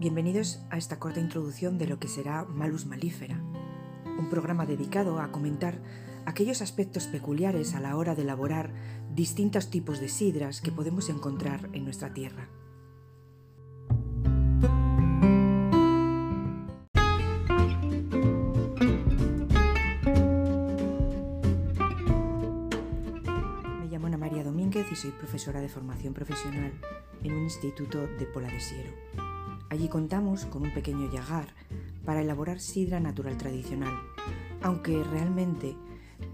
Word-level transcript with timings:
Bienvenidos 0.00 0.60
a 0.70 0.78
esta 0.78 0.98
corta 0.98 1.20
introducción 1.20 1.76
de 1.76 1.86
lo 1.86 1.98
que 1.98 2.08
será 2.08 2.46
Malus 2.46 2.86
Malífera, 2.86 3.38
un 4.18 4.30
programa 4.30 4.64
dedicado 4.64 5.20
a 5.20 5.30
comentar 5.30 5.78
aquellos 6.24 6.62
aspectos 6.62 7.06
peculiares 7.06 7.74
a 7.74 7.80
la 7.80 7.94
hora 7.98 8.14
de 8.14 8.22
elaborar 8.22 8.72
distintos 9.14 9.68
tipos 9.68 10.00
de 10.00 10.08
sidras 10.08 10.62
que 10.62 10.72
podemos 10.72 11.10
encontrar 11.10 11.68
en 11.74 11.84
nuestra 11.84 12.14
tierra. 12.14 12.48
Me 23.80 23.86
llamo 23.90 24.06
Ana 24.06 24.16
María 24.16 24.44
Domínguez 24.44 24.86
y 24.90 24.96
soy 24.96 25.10
profesora 25.10 25.60
de 25.60 25.68
formación 25.68 26.14
profesional 26.14 26.72
en 27.22 27.34
un 27.34 27.42
instituto 27.42 28.06
de 28.06 28.24
Pola 28.24 28.48
de 28.48 28.60
Siero. 28.60 29.29
Allí 29.70 29.88
contamos 29.88 30.46
con 30.46 30.62
un 30.62 30.74
pequeño 30.74 31.08
yagar 31.12 31.46
para 32.04 32.22
elaborar 32.22 32.58
sidra 32.58 32.98
natural 32.98 33.38
tradicional, 33.38 33.94
aunque 34.62 35.00
realmente 35.04 35.76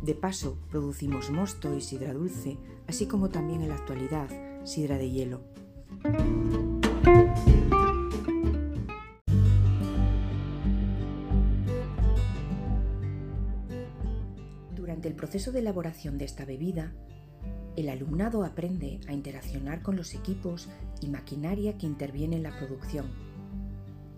de 0.00 0.14
paso 0.14 0.56
producimos 0.70 1.30
mosto 1.30 1.76
y 1.76 1.82
sidra 1.82 2.14
dulce, 2.14 2.56
así 2.86 3.06
como 3.06 3.28
también 3.28 3.60
en 3.60 3.68
la 3.68 3.74
actualidad 3.74 4.30
sidra 4.64 4.96
de 4.96 5.10
hielo. 5.10 5.42
Durante 14.74 15.08
el 15.08 15.14
proceso 15.14 15.52
de 15.52 15.58
elaboración 15.58 16.16
de 16.16 16.24
esta 16.24 16.46
bebida, 16.46 16.94
el 17.76 17.90
alumnado 17.90 18.42
aprende 18.42 19.00
a 19.06 19.12
interaccionar 19.12 19.82
con 19.82 19.96
los 19.96 20.14
equipos 20.14 20.68
y 21.00 21.08
maquinaria 21.08 21.78
que 21.78 21.86
interviene 21.86 22.34
en 22.34 22.42
la 22.42 22.56
producción, 22.56 23.27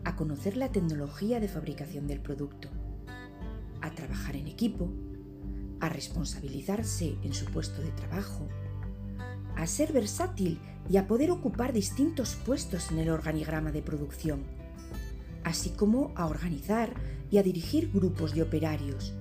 a 0.05 0.17
conocer 0.17 0.57
la 0.57 0.73
tecnología 0.73 1.41
de 1.41 1.49
fabricación 1.49 2.07
del 2.07 2.21
producto, 2.21 2.69
a 3.81 3.91
trabajar 3.91 4.37
en 4.37 4.47
equipo, 4.47 4.91
a 5.81 5.89
responsabilizarse 5.89 7.17
en 7.23 7.33
su 7.35 7.47
puesto 7.47 7.83
de 7.83 7.91
trabajo, 7.93 8.49
a 9.57 9.67
ser 9.67 9.93
versátil 9.93 10.59
y 10.89 10.97
a 10.97 11.07
poder 11.07 11.31
ocupar 11.31 11.73
distintos 11.73 12.35
puestos 12.35 12.91
en 12.91 12.99
el 12.99 13.11
organigrama 13.11 13.73
de 13.73 13.83
producción, 13.83 14.45
así 15.45 15.71
como 15.71 16.13
a 16.17 16.27
organizar 16.27 16.95
y 17.31 17.39
a 17.39 17.43
dirigir 17.43 17.91
grupos 17.93 18.35
de 18.35 18.43
operarios, 18.43 19.15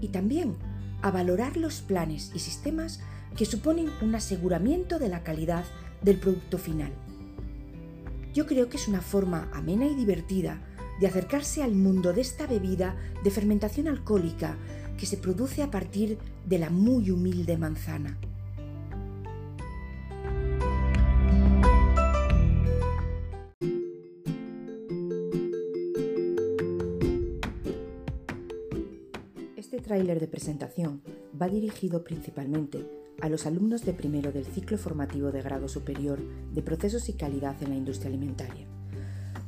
y 0.00 0.08
también 0.08 0.56
a 1.02 1.10
valorar 1.10 1.56
los 1.56 1.80
planes 1.80 2.32
y 2.34 2.38
sistemas 2.38 3.00
que 3.36 3.46
suponen 3.46 3.90
un 4.02 4.14
aseguramiento 4.14 4.98
de 4.98 5.08
la 5.08 5.22
calidad 5.22 5.64
del 6.02 6.18
producto 6.18 6.58
final. 6.58 6.92
Yo 8.36 8.44
creo 8.44 8.68
que 8.68 8.76
es 8.76 8.86
una 8.86 9.00
forma 9.00 9.48
amena 9.54 9.86
y 9.86 9.94
divertida 9.94 10.60
de 11.00 11.06
acercarse 11.06 11.62
al 11.62 11.74
mundo 11.74 12.12
de 12.12 12.20
esta 12.20 12.46
bebida 12.46 12.94
de 13.24 13.30
fermentación 13.30 13.88
alcohólica 13.88 14.58
que 14.98 15.06
se 15.06 15.16
produce 15.16 15.62
a 15.62 15.70
partir 15.70 16.18
de 16.44 16.58
la 16.58 16.68
muy 16.68 17.10
humilde 17.10 17.56
manzana. 17.56 18.18
Este 29.56 29.78
tráiler 29.78 30.20
de 30.20 30.28
presentación 30.28 31.00
va 31.40 31.48
dirigido 31.48 32.04
principalmente 32.04 32.86
a 33.20 33.28
los 33.28 33.46
alumnos 33.46 33.84
de 33.84 33.92
primero 33.92 34.32
del 34.32 34.44
ciclo 34.44 34.78
formativo 34.78 35.30
de 35.32 35.42
grado 35.42 35.68
superior 35.68 36.18
de 36.52 36.62
procesos 36.62 37.08
y 37.08 37.14
calidad 37.14 37.62
en 37.62 37.70
la 37.70 37.76
industria 37.76 38.08
alimentaria. 38.08 38.66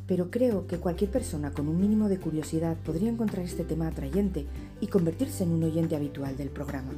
Pero 0.07 0.31
creo 0.31 0.67
que 0.67 0.79
cualquier 0.79 1.11
persona 1.11 1.53
con 1.53 1.69
un 1.69 1.79
mínimo 1.79 2.09
de 2.09 2.19
curiosidad 2.19 2.77
podría 2.79 3.11
encontrar 3.11 3.45
este 3.45 3.65
tema 3.65 3.89
atrayente 3.89 4.47
y 4.81 4.87
convertirse 4.87 5.45
en 5.45 5.51
un 5.51 5.65
oyente 5.65 5.97
habitual 5.97 6.37
del 6.37 6.49
programa. 6.49 6.93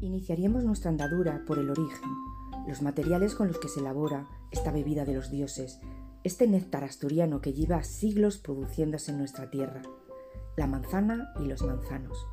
Iniciaríamos 0.00 0.64
nuestra 0.64 0.90
andadura 0.90 1.42
por 1.46 1.58
el 1.58 1.70
origen, 1.70 2.08
los 2.66 2.82
materiales 2.82 3.34
con 3.34 3.48
los 3.48 3.58
que 3.58 3.68
se 3.68 3.80
elabora 3.80 4.26
esta 4.50 4.72
bebida 4.72 5.04
de 5.04 5.14
los 5.14 5.30
dioses, 5.30 5.80
este 6.28 6.46
néctar 6.46 6.84
asturiano 6.84 7.40
que 7.40 7.54
lleva 7.54 7.82
siglos 7.82 8.36
produciéndose 8.36 9.12
en 9.12 9.18
nuestra 9.18 9.48
tierra, 9.48 9.80
la 10.58 10.66
manzana 10.66 11.32
y 11.40 11.46
los 11.46 11.62
manzanos, 11.62 12.26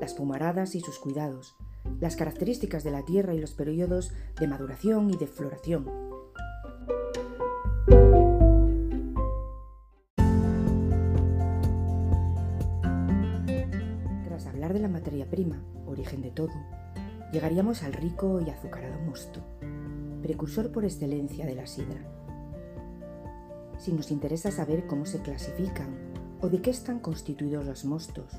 las 0.00 0.14
pumaradas 0.14 0.76
y 0.76 0.80
sus 0.80 1.00
cuidados, 1.00 1.56
las 2.00 2.14
características 2.14 2.84
de 2.84 2.92
la 2.92 3.04
tierra 3.04 3.34
y 3.34 3.40
los 3.40 3.50
periodos 3.50 4.12
de 4.38 4.46
maduración 4.46 5.10
y 5.10 5.16
de 5.16 5.26
floración. 5.26 5.84
Tras 14.26 14.46
hablar 14.46 14.72
de 14.74 14.78
la 14.78 14.88
materia 14.88 15.28
prima, 15.28 15.60
origen 15.86 16.22
de 16.22 16.30
todo, 16.30 16.52
llegaríamos 17.32 17.82
al 17.82 17.94
rico 17.94 18.40
y 18.40 18.48
azucarado 18.48 19.00
mosto, 19.00 19.40
precursor 20.22 20.70
por 20.70 20.84
excelencia 20.84 21.46
de 21.46 21.56
la 21.56 21.66
sidra. 21.66 22.19
Si 23.80 23.92
nos 23.92 24.10
interesa 24.10 24.50
saber 24.50 24.86
cómo 24.86 25.06
se 25.06 25.22
clasifican 25.22 25.88
o 26.42 26.50
de 26.50 26.60
qué 26.60 26.68
están 26.68 27.00
constituidos 27.00 27.64
los 27.64 27.86
mostos, 27.86 28.30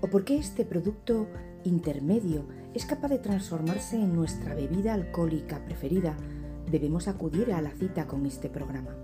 o 0.00 0.06
por 0.08 0.24
qué 0.24 0.38
este 0.38 0.64
producto 0.64 1.28
intermedio 1.64 2.46
es 2.72 2.86
capaz 2.86 3.08
de 3.08 3.18
transformarse 3.18 3.96
en 3.96 4.16
nuestra 4.16 4.54
bebida 4.54 4.94
alcohólica 4.94 5.62
preferida, 5.66 6.16
debemos 6.70 7.08
acudir 7.08 7.52
a 7.52 7.60
la 7.60 7.72
cita 7.72 8.06
con 8.06 8.24
este 8.24 8.48
programa. 8.48 8.96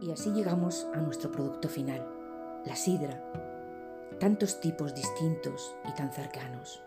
Y 0.00 0.12
así 0.12 0.30
llegamos 0.30 0.86
a 0.94 1.00
nuestro 1.00 1.32
producto 1.32 1.68
final, 1.68 2.06
la 2.64 2.76
sidra. 2.76 3.49
Tantos 4.20 4.60
tipos 4.60 4.94
distintos 4.94 5.74
y 5.88 5.94
tan 5.94 6.12
cercanos. 6.12 6.82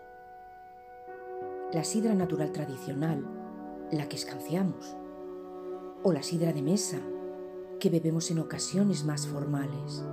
La 1.72 1.82
sidra 1.82 2.14
natural 2.14 2.52
tradicional, 2.52 3.26
la 3.90 4.08
que 4.08 4.14
escanciamos, 4.14 4.94
o 6.04 6.12
la 6.12 6.22
sidra 6.22 6.52
de 6.52 6.62
mesa, 6.62 7.00
que 7.80 7.90
bebemos 7.90 8.30
en 8.30 8.38
ocasiones 8.38 9.04
más 9.04 9.26
formales, 9.26 10.04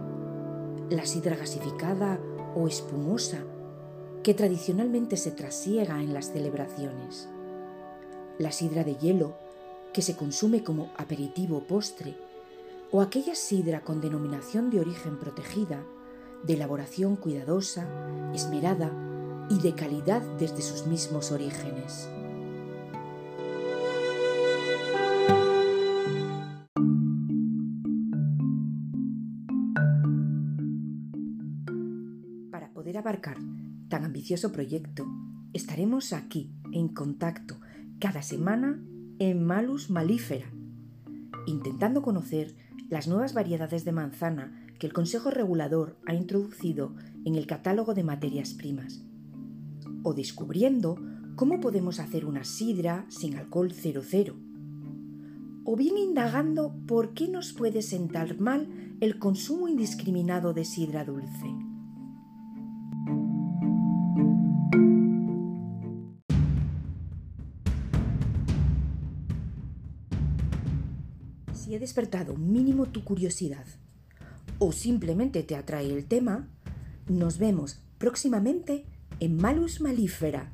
la 0.89 1.05
sidra 1.05 1.35
gasificada 1.35 2.19
o 2.55 2.67
espumosa, 2.67 3.43
que 4.23 4.33
tradicionalmente 4.33 5.15
se 5.15 5.29
trasiega 5.29 6.01
en 6.01 6.15
las 6.15 6.31
celebraciones, 6.31 7.29
la 8.39 8.51
sidra 8.51 8.83
de 8.83 8.95
hielo, 8.95 9.35
que 9.93 10.01
se 10.01 10.15
consume 10.15 10.63
como 10.63 10.89
aperitivo 10.97 11.57
o 11.57 11.67
postre, 11.67 12.15
o 12.89 12.99
aquella 12.99 13.35
sidra 13.35 13.81
con 13.81 14.01
denominación 14.01 14.71
de 14.71 14.79
origen 14.79 15.19
protegida, 15.19 15.83
de 16.43 16.53
elaboración 16.53 17.15
cuidadosa, 17.15 17.87
esmerada 18.33 18.91
y 19.49 19.59
de 19.59 19.73
calidad 19.75 20.21
desde 20.39 20.61
sus 20.61 20.87
mismos 20.87 21.31
orígenes. 21.31 22.09
Para 32.51 32.71
poder 32.73 32.97
abarcar 32.97 33.37
tan 33.89 34.05
ambicioso 34.05 34.51
proyecto, 34.51 35.05
estaremos 35.53 36.13
aquí 36.13 36.51
en 36.71 36.87
contacto 36.87 37.59
cada 37.99 38.21
semana 38.21 38.79
en 39.19 39.45
Malus 39.45 39.89
Malífera, 39.89 40.47
intentando 41.45 42.01
conocer 42.01 42.55
las 42.89 43.07
nuevas 43.07 43.33
variedades 43.33 43.85
de 43.85 43.91
manzana 43.91 44.60
que 44.81 44.87
el 44.87 44.93
Consejo 44.93 45.29
Regulador 45.29 45.95
ha 46.07 46.15
introducido 46.15 46.95
en 47.23 47.35
el 47.35 47.45
catálogo 47.45 47.93
de 47.93 48.03
materias 48.03 48.55
primas, 48.55 49.05
o 50.01 50.15
descubriendo 50.15 50.97
cómo 51.35 51.59
podemos 51.59 51.99
hacer 51.99 52.25
una 52.25 52.43
sidra 52.43 53.05
sin 53.07 53.35
alcohol 53.35 53.71
00, 53.71 54.35
o 55.65 55.75
bien 55.75 55.99
indagando 55.99 56.73
por 56.87 57.13
qué 57.13 57.27
nos 57.27 57.53
puede 57.53 57.83
sentar 57.83 58.39
mal 58.39 58.97
el 59.01 59.19
consumo 59.19 59.67
indiscriminado 59.67 60.51
de 60.51 60.65
sidra 60.65 61.05
dulce. 61.05 61.45
Si 71.53 71.75
he 71.75 71.77
despertado 71.77 72.35
mínimo 72.35 72.87
tu 72.87 73.03
curiosidad 73.03 73.67
o 74.63 74.71
simplemente 74.71 75.41
te 75.41 75.55
atrae 75.55 75.91
el 75.91 76.05
tema, 76.05 76.47
nos 77.07 77.39
vemos 77.39 77.79
próximamente 77.97 78.85
en 79.19 79.35
Malus 79.35 79.81
Malífera 79.81 80.53